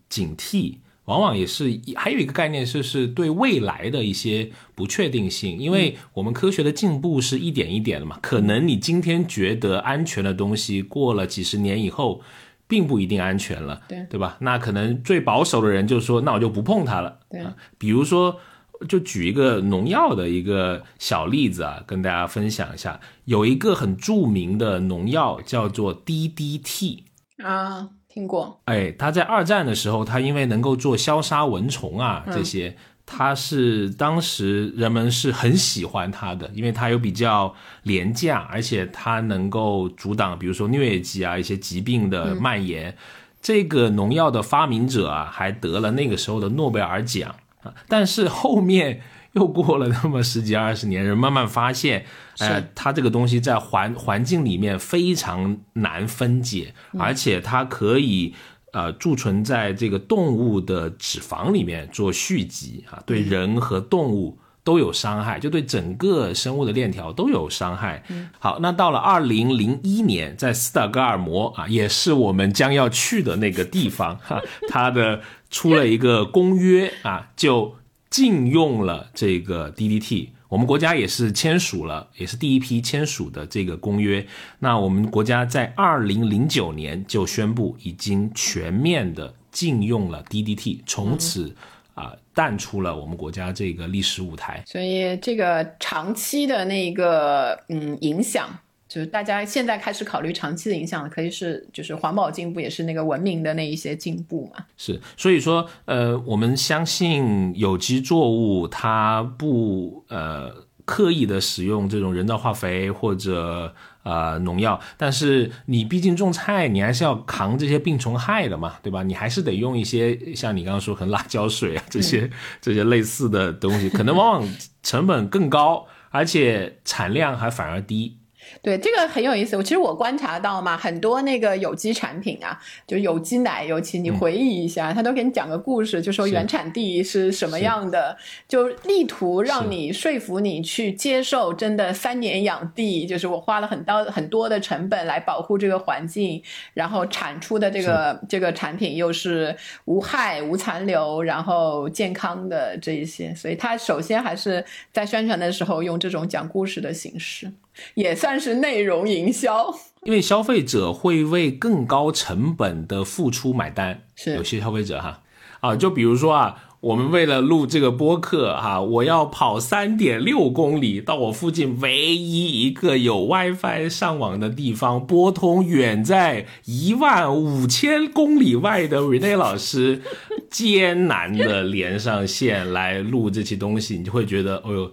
[0.10, 0.76] 警惕，
[1.06, 12.22] 往往也是还有一个概念，就是对未来的一些不确定性，因为我们科学的进步是一点一点的嘛，可能你今天觉得安全的东西，过了几十年以后。
[12.68, 14.38] 并不一定安全了，对对吧？
[14.40, 17.20] 那可能最保守的人就说，那我就不碰它了。
[17.30, 17.46] 对，
[17.78, 18.40] 比如说，
[18.88, 23.00] 就举一个农药的一个小例子啊，跟大家分享一下。
[23.26, 27.04] 有一个很著名的农药叫做 DDT
[27.44, 28.62] 啊，听过。
[28.66, 32.76] 哎，它在二战的时候，它因为能够做消杀蚊虫啊这些。
[33.08, 42.98] 它是当时人们是很喜欢它的，因为它有比较廉价，而且它能够阻挡，比如说疟疾啊一些疾病的蔓延。
[43.42, 47.72] 这个农药的发明者啊，还得了那个时候的诺贝尔奖啊。
[47.88, 49.02] 但是后面
[49.34, 52.06] 又过了那么十几二十年，人慢慢发现，
[52.40, 58.34] 哎，它这个东西在环环境里面非常难分解，而且它可以。
[58.76, 68.04] 呃，贮存在这个动物的脂肪里面做蓄积啊，对人和动物都有伤害，就对整个生物的链条都有伤害。
[68.38, 77.76] 好，那到了二零零一年，在斯德哥尔摩啊，也是我们将要去的那个地方哈，它的出了一个公约啊，就
[78.10, 80.35] 禁用了这个 DDT。
[80.48, 84.26] 我们国家也是签署了，也是第一批签署的这个公约。
[84.60, 91.56] 那我们国家在二零零九年就宣布已经全面的禁用了 DDT，从此
[91.94, 94.64] 啊淡出了我们国家这个历史舞台。
[94.66, 98.50] 所以这个长期的那个嗯影响。
[98.88, 104.64] 就是大家现在开始考虑长期的影响，可以是就是环保进步，也是那个文明的那一些进步嘛。
[104.78, 110.52] 是，所以说，呃，我们相信有机作物它不呃
[110.86, 119.02] 刻意的使用这种人造化肥或者呃农药，但是你毕竟种菜，你还是要扛这些病虫害的嘛，对吧？
[119.02, 122.30] 你还是得用一些像你刚刚说很辣椒水啊这些
[122.62, 128.20] 这些类似的东西，可能往往成本更高，而且产量还反而低。
[128.62, 146.42] 对这个很有意思，我其实我观察到嘛，很多那个有机产品啊，就有机奶，尤其你回忆一下，他都给你讲个故事，就说原产地是什么样的，就力图让你说服你去接受，真的三年养地，就是我花了很多很多的成本来保护这个环境，
[146.74, 149.56] 然后产出的这个这个产品又是
[149.86, 157.52] 无害无残留，然后健康的这一些，所以他首先还是在宣传的时候用这种讲故事的形式。
[157.96, 164.04] 也算是内容营销，因为消费者会为更高成本的付出买单。
[164.16, 165.22] 是有些消费者哈
[165.60, 180.02] 啊，就比如说啊，我们为了录这个播客哈，我要跑三点六公里到我附近唯一一个有 WiFi 上网的地方，拨通远在一万五千公里外的 Rene 老师，
[180.52, 184.92] 艰难的连上线来录这期东西，你就会觉得，哦呦，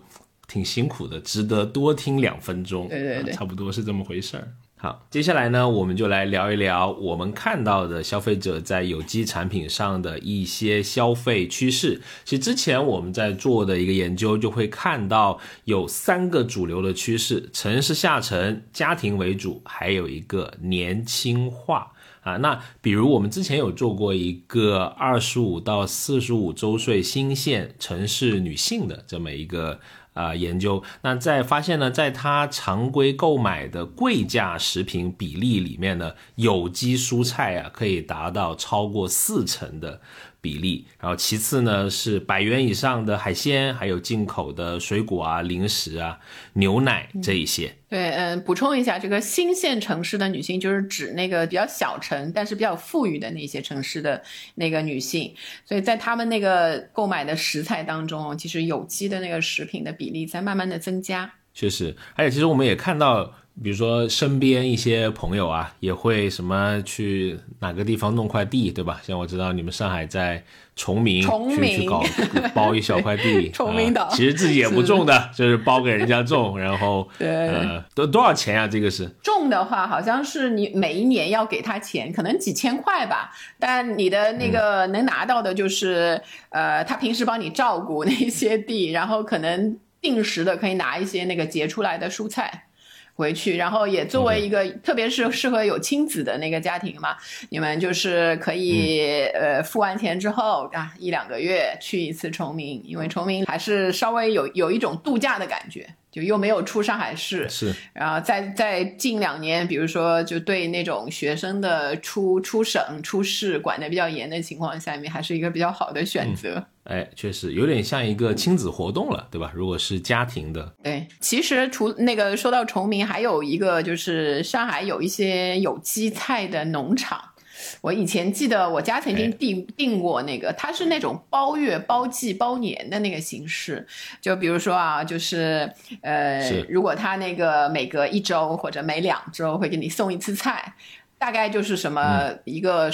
[0.52, 2.86] 挺辛苦的，值得多听两分钟。
[2.88, 4.46] 对对对，差不多是这么回事儿。
[4.76, 12.02] 好，接下来呢，我们就来聊一聊我们看到的消费者在有机产品上的一些消费趋势。
[12.24, 22.36] 其实之前我们在做的一个研究，就会看到有三个主流的趋势：城市下沉、家庭为主，还有一个年轻化啊。
[22.38, 29.78] 那比如我们之前有做过一个二十五到四十五周岁新线城市女性的这么一个。
[30.14, 40.00] 啊，研究那在发现呢，在他常规购买的贵价食品比例里面呢，有机蔬菜啊可以达到超过四成的。
[40.42, 46.18] 比例，然后其次呢是百元以上的海鲜，还有进口的水果啊、零食啊、
[46.54, 47.74] 牛奶这一些。
[47.88, 54.20] 对，嗯，补充一下，这个新县城市的女性就是指那个比较小城，但是比较富裕的那些城市的
[54.56, 55.32] 那个女性，
[55.64, 61.32] 所以在他们那个购买的食材当中，其实有机的那个食品的比例在慢慢的增加。
[61.54, 63.32] 确实，而且其实我们也看到。
[63.62, 69.00] 比如说身边一些朋友啊，也会什么去哪个地方弄块地，对吧？
[69.04, 70.42] 像我知道你们上海在
[70.74, 72.02] 崇明去去搞
[72.54, 78.66] 包一小块地，崇明岛其实自己也不种的，就是包给人家种， 然后呃，多多少钱啊？
[78.66, 83.30] 这个是种的话，好像是你每一年要给他钱，可能几千块吧。
[83.58, 92.64] 但你的那个能拿到的就是呃，他平时帮你照顾那些地，然后可能定时的可以拿一些那个结出来的蔬菜。
[93.14, 97.16] 回去，然后也作为一个，特别是适合有亲子的那个家庭嘛，
[97.50, 105.86] 你们就是可以呃付完钱之后啊，一两个月去一次崇明，因为崇明还是稍微有有一种度假的感觉。
[106.12, 116.62] 就又没有出上海市，是，然后在在近两年，比如说就对那种学生的出出省出市管的比较严的情况下面，还是一个比较好的选择。
[116.84, 119.50] 哎，确实有点像一个亲子活动了，对吧？
[119.54, 127.31] 如果是家庭的，对，其实除那个说到崇明，还有一个就是上海有一些有机菜的农场。
[127.80, 133.86] 我以前记得我家曾经订订过那个，它是那种包月、包季、包年的那个形式。
[134.20, 140.74] 就比如说啊，就是呃，如果他那个每隔一周或者每两周会给你送一次菜。
[141.18, 142.90] 大概就是什么一个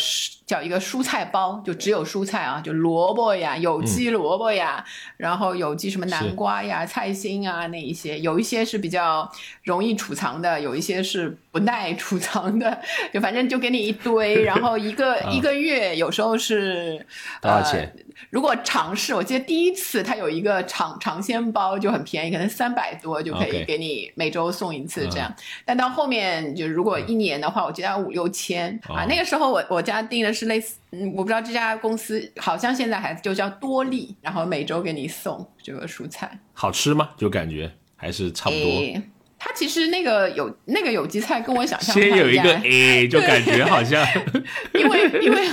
[0.48, 4.82] 叫一个蔬菜包，就只有蔬菜啊，就萝卜呀，有机萝卜呀，
[5.18, 9.30] 然后有机什么南瓜呀、菜心啊那一些，有一些是比较
[9.62, 12.80] 容易储藏的，有一些是不耐储藏的，
[13.12, 17.04] 就反正就给你一堆，然后一个 一个月有时候是
[17.42, 17.94] 多少钱？
[18.30, 25.32] 如果尝试，我记得第一次它有一个尝尝鲜包就很便宜，可能三百多就可以给你每周送一次这样。
[25.64, 29.04] 但到后面就如果一年的话，我记得要五六千啊。
[29.08, 36.38] 那个时候我我家订的是类似，嗯，我不知道这家公司好像现在还就叫多利，然后每周给你送这个蔬菜。
[36.52, 37.10] 好吃吗？
[37.16, 39.02] 就感觉还是差不多。
[39.40, 44.04] 它其实那个有那个有机菜跟我想象先有一个 A，就感觉好像，
[44.74, 45.48] 因为因为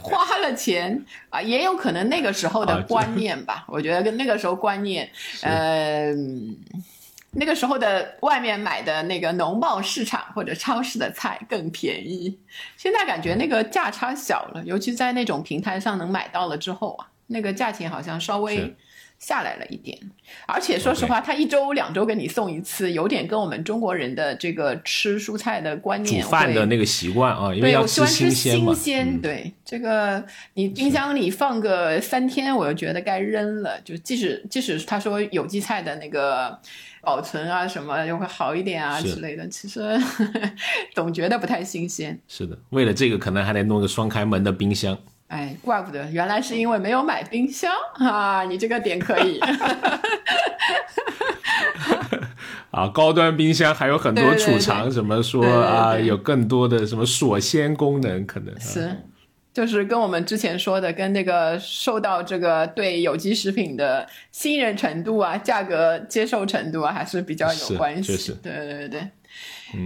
[0.00, 3.64] 花了钱啊，也有可能那个时候的观念吧。
[3.68, 5.08] 我觉得跟那个时候观念，
[5.42, 6.12] 呃，
[7.32, 12.38] 那个时候的外面买的那个农贸市场或者超市的菜更便宜。
[12.76, 18.74] 现在感觉那个价差小了，尤其在那种平台上能买到了之后啊，那个价钱好像稍微。
[19.20, 19.98] 下来了一点，
[20.46, 33.78] 而且说实话，他一周两周给你送一次，有点跟我们中国人的这个吃蔬菜的观念、煮饭的那个习惯啊，因为要吃新鲜对，这个你冰箱里放个三天，我就觉得该扔了。
[33.82, 36.58] 就即使即使他说有机菜的那个
[37.02, 39.80] 保存啊什么又会好一点啊之类的，其实
[40.94, 42.18] 总觉得不太新鲜。
[42.28, 44.96] 是的，为了这个，可能还得弄个双开门的冰箱。
[45.28, 48.42] 哎，怪不得，原来是因为没有买冰箱啊！
[48.44, 49.38] 你这个点可以。
[52.72, 58.96] 啊，高端冰箱还有很多储藏，什么说啊，有更多的什么锁鲜功能，可能是，
[59.52, 68.36] 就是跟我们之前说的，跟那个受到这个对有机食品的信任程度啊，价格接受程度啊，还是比较有关系。
[68.42, 69.08] 对对对对。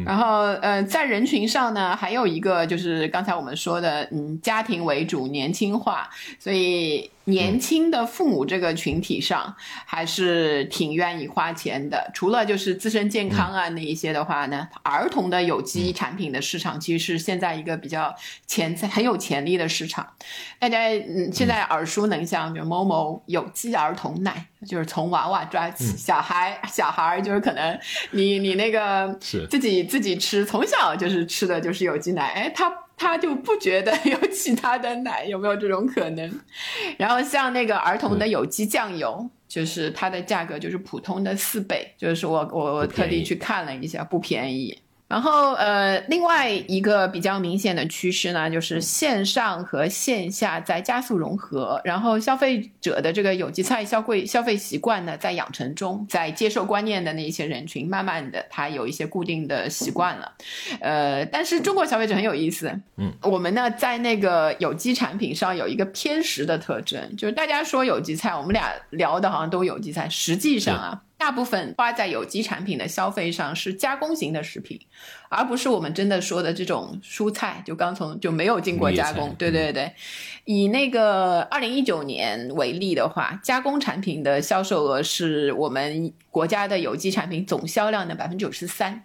[0.07, 9.55] 然后，呃，在人群上呢，还有一个就是刚才我们说的，嗯，家庭为主，年轻化，所以年轻的父母这个群体上，
[9.87, 12.11] 还是挺愿意花钱的。
[12.13, 18.15] 除了就是自身健康啊那一些的话呢，儿童的有机产品的市场其实是现在一个比较
[18.47, 20.07] 潜在很有潜力的市场。
[20.59, 27.79] 大家嗯现在耳熟能详，比如某某有机儿童奶，就是从娃娃抓起，小孩小孩就是可能
[28.11, 29.17] 你你那个
[29.49, 32.71] 自己自己吃，从小就是吃的就是有机奶，哎他。
[32.97, 36.41] 他就不觉得有其他的奶，有没有这种可能？
[36.97, 44.79] 然后像那个儿童的有机酱油，就是它的价格就是普通的四倍，就是我我我特地去看了一下，不便宜。
[45.07, 51.81] 然后，呃，另外一个比较明显的趋势呢，就是线上和线下在加速融合。
[51.85, 60.33] 然后，消费者的这个有机菜消费消费习惯呢，在养成中，在接受观念的那一些人群，慢慢的，他有一些固定的习惯了。
[60.81, 71.03] 呃，但是中国消费者很有意思，嗯，我们呢，在那个有机产品上有一个偏食的特征，就是大家说有机菜，我们俩聊的好像都有机菜，实际上啊。
[71.25, 74.79] 大部分花在有机产品的消费上是加工型的食品，
[75.31, 79.35] 而不是我们真的说的这种蔬菜，就刚从就没有经过加工。
[79.39, 79.91] 对对对，
[80.45, 89.05] 以那个二零一九年为例的话，加工产品的销售额是我们国家的有机产品总销量的百分之九十三。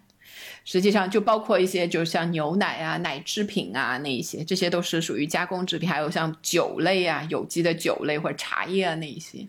[0.72, 5.89] 实际上就包括一些，就像牛奶啊、奶制品啊那一些，这些都是属于加工制品。
[5.89, 9.47] 还有像酒类啊、有机的酒类或者茶叶啊那一些。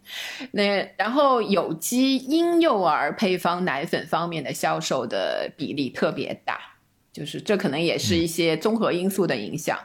[0.52, 6.58] 那然后有机婴幼儿配方奶粉方面的销售的比例特别大。
[7.12, 9.76] 就是这可能也是一些综合因素的影响，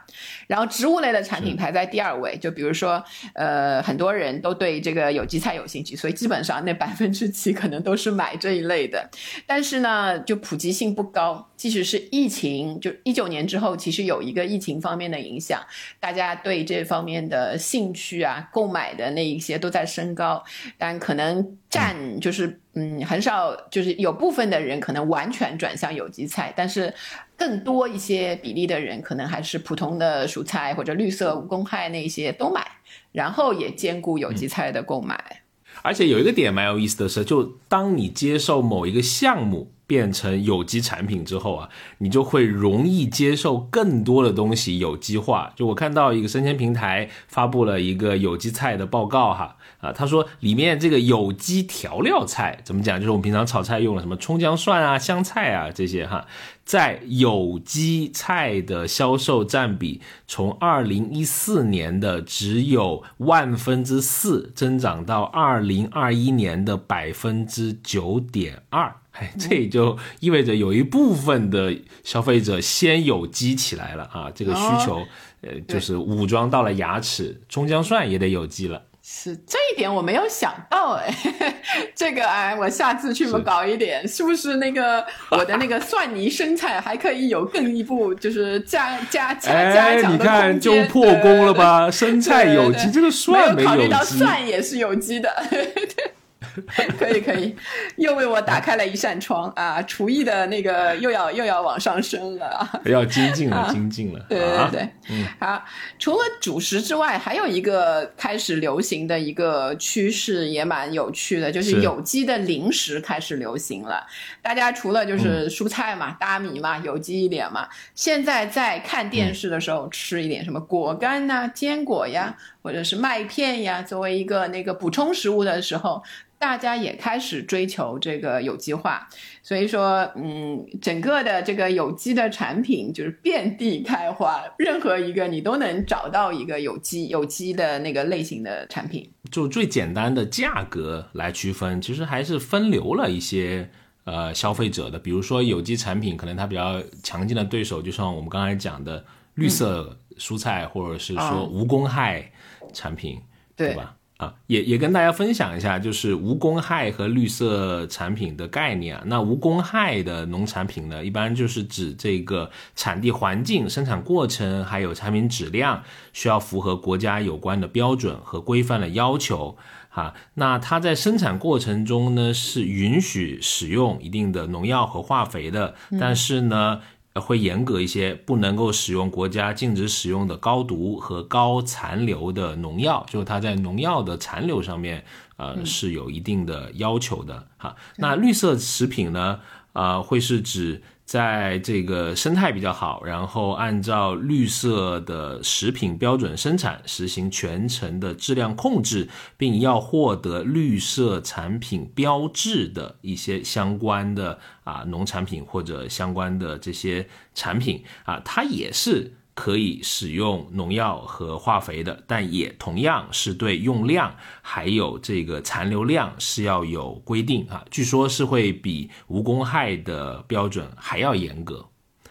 [0.48, 9.10] 然后植物类的产品排在第二位，就比如说，呃，很多人都对这个有机菜有兴趣，所以基本上那 百分之七可能都是买这一类的，
[9.46, 11.50] 但是呢，就普及性不高。
[11.56, 15.62] 即使是疫情，就一九年之后，其实有一个疫情方面的影响，
[16.00, 20.44] 大家对这方面的兴趣啊、购买的那一些都在升高，
[20.78, 26.94] 但可能占就是嗯很少，就是有部分的人可能完全转向有机菜，但是
[27.38, 32.66] 更多一些比例的人可能还是普通的蔬菜或者绿色无公害那些都买，
[33.12, 35.42] 然后也兼顾有机菜的购买。
[35.82, 39.72] 而且有一个点蛮有意思的是，就当你接受某一个项目。
[39.88, 41.70] 变成有机产品之后啊，
[42.00, 45.54] 你就会容易接受更多的东西有机化。
[45.56, 53.00] 就我看到一个生鲜平台发布了一个有机菜的报告哈，啊，他说里面这个有机调料菜怎么讲？
[53.00, 56.26] 就是我们平常炒菜用了什么葱姜蒜啊、香菜啊这些哈，
[56.64, 68.96] 在有机菜的销售占比从二零一四年的只有万分之四增长到二零二一年的百分之九点二。
[69.12, 71.74] 哎，这也就意味着有一部分的
[72.04, 75.06] 消费者先有机起来了啊，这个需求，
[75.40, 78.82] 呃，就是武装到了牙齿，葱姜蒜也得有机了。
[79.08, 81.14] 是这一点我没有想到哎，
[81.94, 91.92] 这个哎，我下次去搞一点，是不是那个 我的那个蒜泥生菜还可以有更一步，就是加加加加奖的你看就破功了吧？
[91.92, 95.30] 生菜有机，这个蒜没有机，蒜也是有机的。
[96.98, 97.56] 可以可以，
[97.98, 99.82] 又为我打开了一扇窗啊！
[99.84, 104.26] 厨艺的那个又要又要往上升了， 要精进了，精进了。
[104.30, 105.64] 对对对，嗯，好。
[106.00, 114.06] 除了主食之外，还有一个开始流行的一个趋势也蛮有趣的，就是有机的零食开始流行了。
[114.42, 126.04] 大家除了就是蔬菜嘛、大米嘛、有机一点嘛，现在在看电视的时候吃一点什么果干呐、坚果呀，或者是麦片呀，作为一个那个补充食物的时候。
[126.38, 129.08] 大家也开始追求这个有机化，
[129.42, 139.10] 所以说，嗯，整个的这个有机的产品就是遍地开花，任何一个你都能找到一个有机有机的那个类型的产品。
[139.32, 143.70] 就最简单的价格来区分，其实还是分流了一些
[144.04, 145.00] 呃消费者的。
[145.00, 152.32] 比如说有机产品，可能它比较强劲的对手，就像我们刚才讲的绿色蔬菜，或者是说无公害
[152.72, 153.20] 产品，
[153.56, 153.96] 对吧？
[154.18, 159.04] 啊，也也跟大家分享一下，就是无公害和绿色产品的概念啊。
[159.08, 169.58] 那无公害的农产品呢，一般就是指这个产地环境、生产过程还有产品质量需要符合国家有关的标准和规范的要求。
[169.90, 176.80] 哈，那它在生产过程中呢，是允许使用一定的农药和化肥的，但是呢。
[177.22, 185.06] 会严格一些，不能够使用国家禁止使用的高毒和高残留的农药，就是它在农药的残留上面，
[185.38, 187.76] 呃，是有一定的要求的哈。
[187.98, 189.40] 那绿色食品呢，
[189.74, 190.82] 啊，会是指。
[191.06, 209.14] 在这个生态比较好，然后按照绿色的食品标准生产，实行全程的质量控制，并要获得绿色产品标志的一些相关的啊农产品或者相关的这些产品啊，它也是。
[209.36, 217.64] 可以使用农药和化肥的，但也同样是对用量还有这个残留量是要有规定啊。
[217.70, 221.66] 据说是会比无公害的标准还要严格，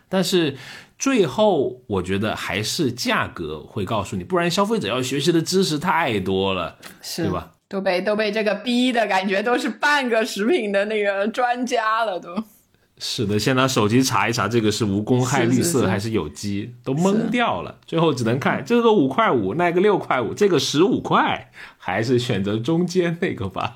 [0.08, 0.56] 但是
[0.98, 7.52] 最后我觉得还是价格会告诉你，不然消费者要学习的知识太多了，是对吧？
[7.66, 12.44] 都被都被这个逼的感觉，都是半个食品的那个专家了都。
[12.98, 17.76] 是的，先拿手机查一查，这个是无公害绿色还是有机，都懵掉了。
[17.84, 23.74] 最后只能看这个五块五，那个六块五，这个十五块，还是选择中间那个吧。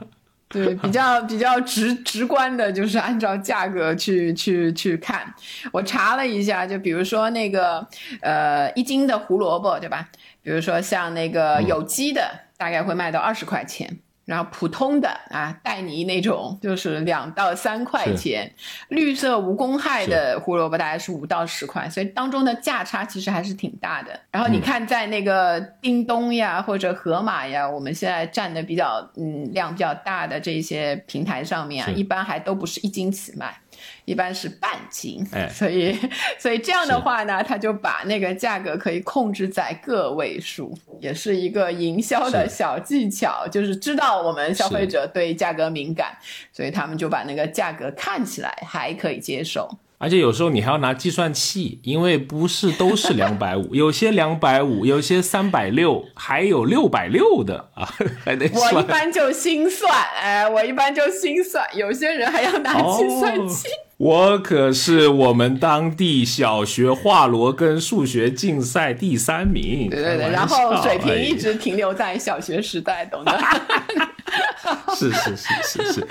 [0.48, 5.34] 对，比较比较直直观的，就是按照价格去去去看。
[5.72, 7.86] 我查了一下，就比如说那个
[8.22, 10.08] 呃一斤的胡萝卜，对吧？
[10.42, 12.22] 比如说像那个有机的，
[12.56, 13.98] 大概会卖到二十块钱。
[14.28, 18.52] 然后普通的啊，带泥那种就是两到三块钱，
[18.88, 24.20] 绿色无公害的胡萝卜大概是五到十块，所以当中的价差其实还是挺大的。
[24.30, 33.58] 然后你看在那个叮咚呀或者盒马呀，我们现在占的比较嗯量比较大的这些平台上面啊，一般还都不是一斤起卖。
[34.04, 35.98] 一般是半斤，哎， 所以
[36.38, 46.16] 所以这样的话呢，他就把那个价格可以控制在个位数，也是一个营销的小技巧，就是知道我们消费者对价格敏感，
[46.52, 49.68] 所以他们就把那个价格看起来还可以接受。
[50.00, 57.88] 而且有时候你还要拿计算器，因为不是都是两百五，有些两百五，有些三百六，还有六百六的啊，
[58.24, 58.74] 还得算。
[58.74, 63.66] 我一般就心算，哎，我一般就心算，有些人还要拿计算器。
[63.96, 69.90] 我可是我们当地小学华罗庚数学竞赛第三名。
[69.90, 73.36] 对对对，然后水平一直停留在小学时代，懂的。
[74.94, 76.06] 是是是是是，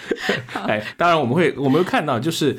[0.67, 2.57] 哎，当然我们会我们会看到就是。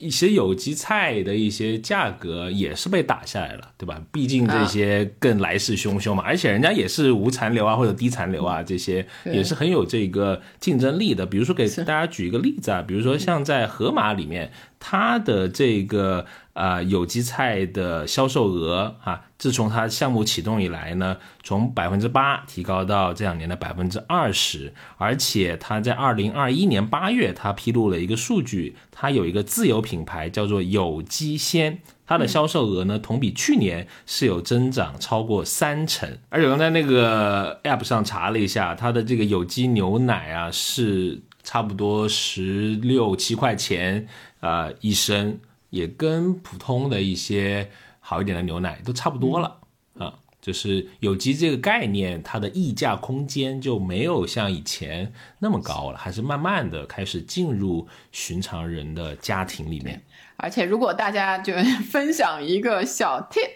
[0.00, 4.00] 一些有机菜的一些价格也是被打下来了，对吧？
[4.12, 11.26] 毕竟这些更来势汹汹嘛，而且人家也是无残留啊或者低残留啊，这些也是很有这个竞争力的。
[11.26, 16.24] 比如说给大家举一个例子啊，比如说像在盒马里面，它的这个。
[16.58, 44.08] 啊，有机菜的销售额啊，自从它项目启动以来呢，从百分之八提高到这两年的百分之二十，而且它在二零二一年八月，它披露了一个数据，它有一个自有品牌叫做有机鲜，它的销售额呢，同比去年是有增长超过三成，而且刚才那个 app 上查了一下，它的这个有机牛奶啊，是差不多十六七块钱
[44.40, 45.38] 啊一升。
[45.70, 49.60] 也跟普通的一些好一点的牛奶都差不多了
[49.98, 60.02] 啊，就是有机这个概念，它的溢价空间就没有像以前那么高了，还是慢慢的开始进入寻常人的家庭里面。
[60.40, 61.52] 而且如果大家就
[61.90, 63.50] 分享一个小 tip，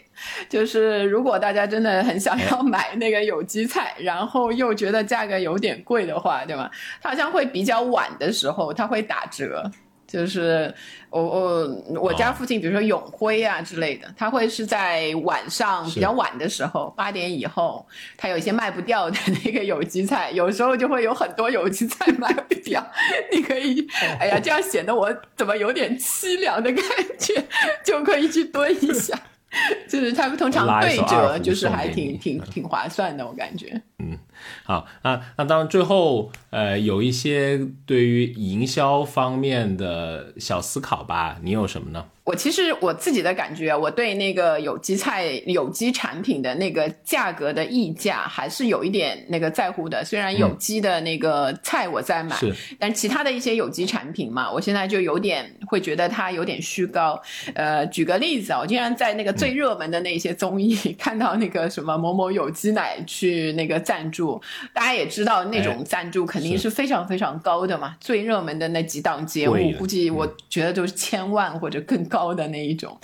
[0.49, 6.69] 就是如果大家真的很想要买那个有机菜，然后又觉得价格有点贵的话，对吧？
[7.01, 9.71] 它好像会比较晚的时候，它会打折。
[10.13, 10.73] 就是
[11.09, 17.87] 我我我家附近，比如说永辉啊之类的，它会是在晚上比较晚的时候，八点以后，
[18.19, 22.87] 它有一些卖不掉的那个有机菜，有时候就会有很多有机菜卖不掉。
[23.33, 23.89] 你可以，
[24.21, 26.85] 哎呀，这样显得我怎么有点凄凉的感
[27.19, 27.43] 觉，
[27.83, 29.19] 就可以去蹲一下。
[29.87, 33.81] 就是他们通常对折，就是还挺挺挺划算的，我感觉。
[33.99, 34.17] 嗯，
[34.64, 42.05] 好，啊那当然最后呃有一些对于营销方面的小思考吧，你有什么呢？
[42.24, 50.05] 我其实我自己的感觉，我对那个有机菜、有机产品的那个价格的溢价还是有一点那个在乎的。
[50.05, 52.36] 虽然有机的那个菜我在买，
[52.78, 57.20] 但其他的一些有机产品嘛，我现在就有点会觉得它有点虚高。
[57.55, 64.32] 呃，举个例子啊，我经常在那个最热门的那些综艺 看到那个什么某某有机奶去那个赞助，
[64.72, 67.97] 大家也知道那种赞助肯定是非常非常高的嘛。
[68.01, 72.03] 最热门的那几档节目，估计我觉得都是千万或者更。
[72.12, 72.95] 高的那一种，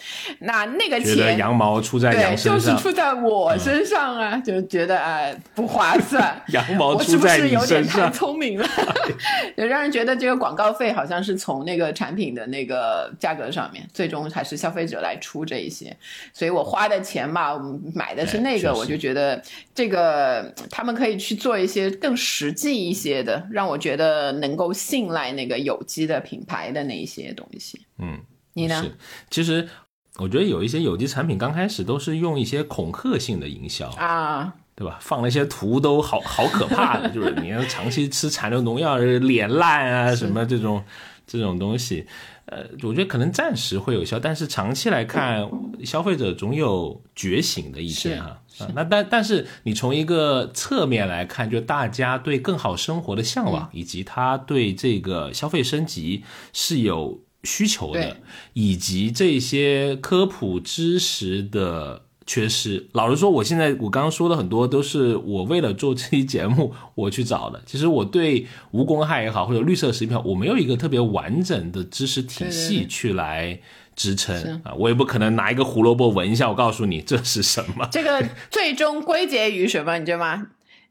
[0.41, 6.39] 那那个钱羊毛出在羊身上，就是出在我身上啊，就觉得啊不划算。
[6.53, 8.69] 羊毛出在你身上，太聪明了，
[9.57, 15.97] 也让人觉得这个广告费好像是从那个产品的那个价格上面，最终还是消费者来出这一些。
[16.35, 17.59] 所以我花的钱嘛，
[17.95, 19.43] 买的是那个，我就觉得
[19.75, 27.81] 这个他们可以去做一些更实际一些的，让我觉得能够信赖那个有机的品牌的那一些东西。
[27.99, 28.21] 嗯，
[28.55, 28.85] 你呢？
[29.31, 29.69] 其实
[30.17, 34.97] 我觉得有一些有机产品刚开始都是用一些恐吓性的营销啊，对吧？
[35.01, 40.85] 放那些图都好 好可怕的， 就是你要长期吃残留农药，脸烂啊什么这种
[41.27, 42.07] 这种东西。
[42.45, 45.51] 呃，我觉得可能暂时会有效，但是长期来看，
[45.85, 48.39] 消费者总有觉醒的一天啊。
[48.73, 56.23] 那但但是你从一个侧面来看，就大家对更好生活的向往，以及他对这个消费升级
[56.53, 58.17] 是有需求的，
[58.53, 62.05] 以及这些科普知识的。
[62.29, 62.87] 缺失。
[62.93, 67.61] 老实说，我现在我刚刚说的很多都是我为了做这期节目我去找的。
[67.65, 73.59] 其实我对无公害也好，或者绿色食品，我没有一个特别完整的知识体系去来
[73.97, 74.75] 支撑啊。
[74.75, 77.89] 我也不可能拿一个胡萝卜闻一下，我告诉你这是什么。
[77.91, 79.99] 这个最终归结于什么？
[79.99, 80.49] 你知道吗？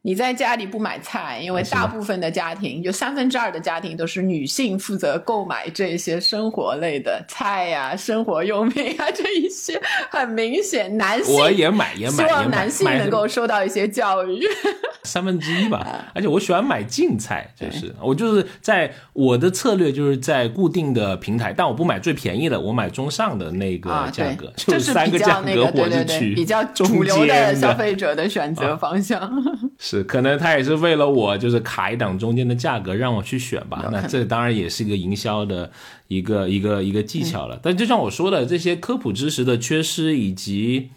[0.08, 9.78] 你在家里不买菜，因为大部分的家庭，就三分之二的家庭都是女性负责购买这些生活类的菜呀、生活用品啊这一些，
[10.10, 14.40] 很明显，男性我也买也买，希望男性能够受到一些教育。
[15.04, 17.94] 三分之一吧，而且我喜欢买净菜，就是。
[18.02, 27.54] 我就是在我的策略就是在固定的平台，但我不买最便宜的，我买中上的那个价格，就是三个价格我是取比较主流的。
[27.56, 29.30] 消费者的选择方向。
[29.80, 33.90] 是，可能他也是为了我，就是卡一档中间的价格让我去选吧。
[33.92, 35.72] 那这当然也是一个营销的
[36.08, 37.60] 一个一个一个技巧了。
[37.62, 40.90] 但就像我说的，这些科普知识的缺失以及。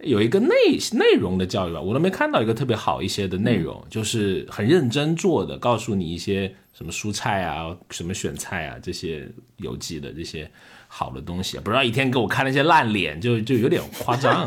[0.00, 0.54] 有一个内
[0.92, 9.26] 内容的教育吧，我都没看到一个特别好一些的内容，就是很认真做的，告诉你一些什么蔬菜啊，什么选菜啊，这些
[9.58, 10.50] 有机的这些
[10.88, 14.44] 好的东西，不知道一天给我看那些烂脸，就就有点夸张。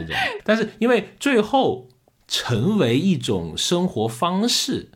[0.44, 1.88] 但是因为最后
[2.28, 4.88] 成为一种生活方式，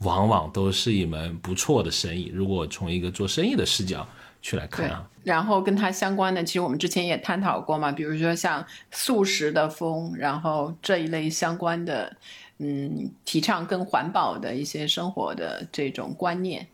[0.00, 2.30] 往往都是一门不错的生意。
[2.34, 4.06] 如果从一个做生意的视角。
[4.42, 12.16] 去来看啊，然后跟它相关的，其实我们之前也探讨过嘛，比如说像素食的风，然后这一类相关的，
[12.56, 16.66] 嗯，提倡更环保的一些生活的这种观念，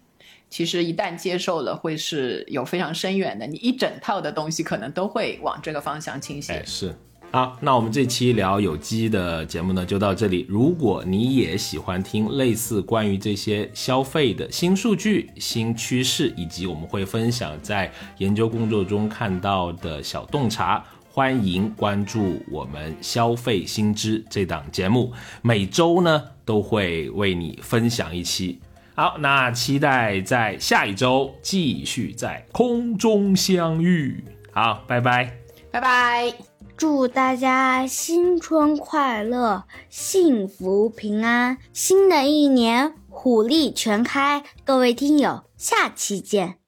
[0.48, 6.62] 其实一旦接受了，会是有非常深远的，你一整套的东西可能都会往这个方向倾斜。
[6.64, 6.94] 是。
[7.36, 10.46] 好，那我们这期聊有机的节目呢，就到这里。
[10.48, 25.12] 如果你也喜欢听类似关于这些消费的新数据、新趋势，以及我们会分享在研究工作中看到的小洞察，欢迎关注我们消费新知这档节目，
[25.42, 28.58] 每周呢都会为你分享一期。
[28.94, 34.24] 好，那期待在下一周继续在空中相遇。
[34.52, 35.30] 好，拜拜，
[35.70, 36.55] 拜拜。
[36.76, 44.44] 祝大家新春快乐，幸福平安，新的一年虎力全开！
[44.62, 46.58] 各位听友，下期见。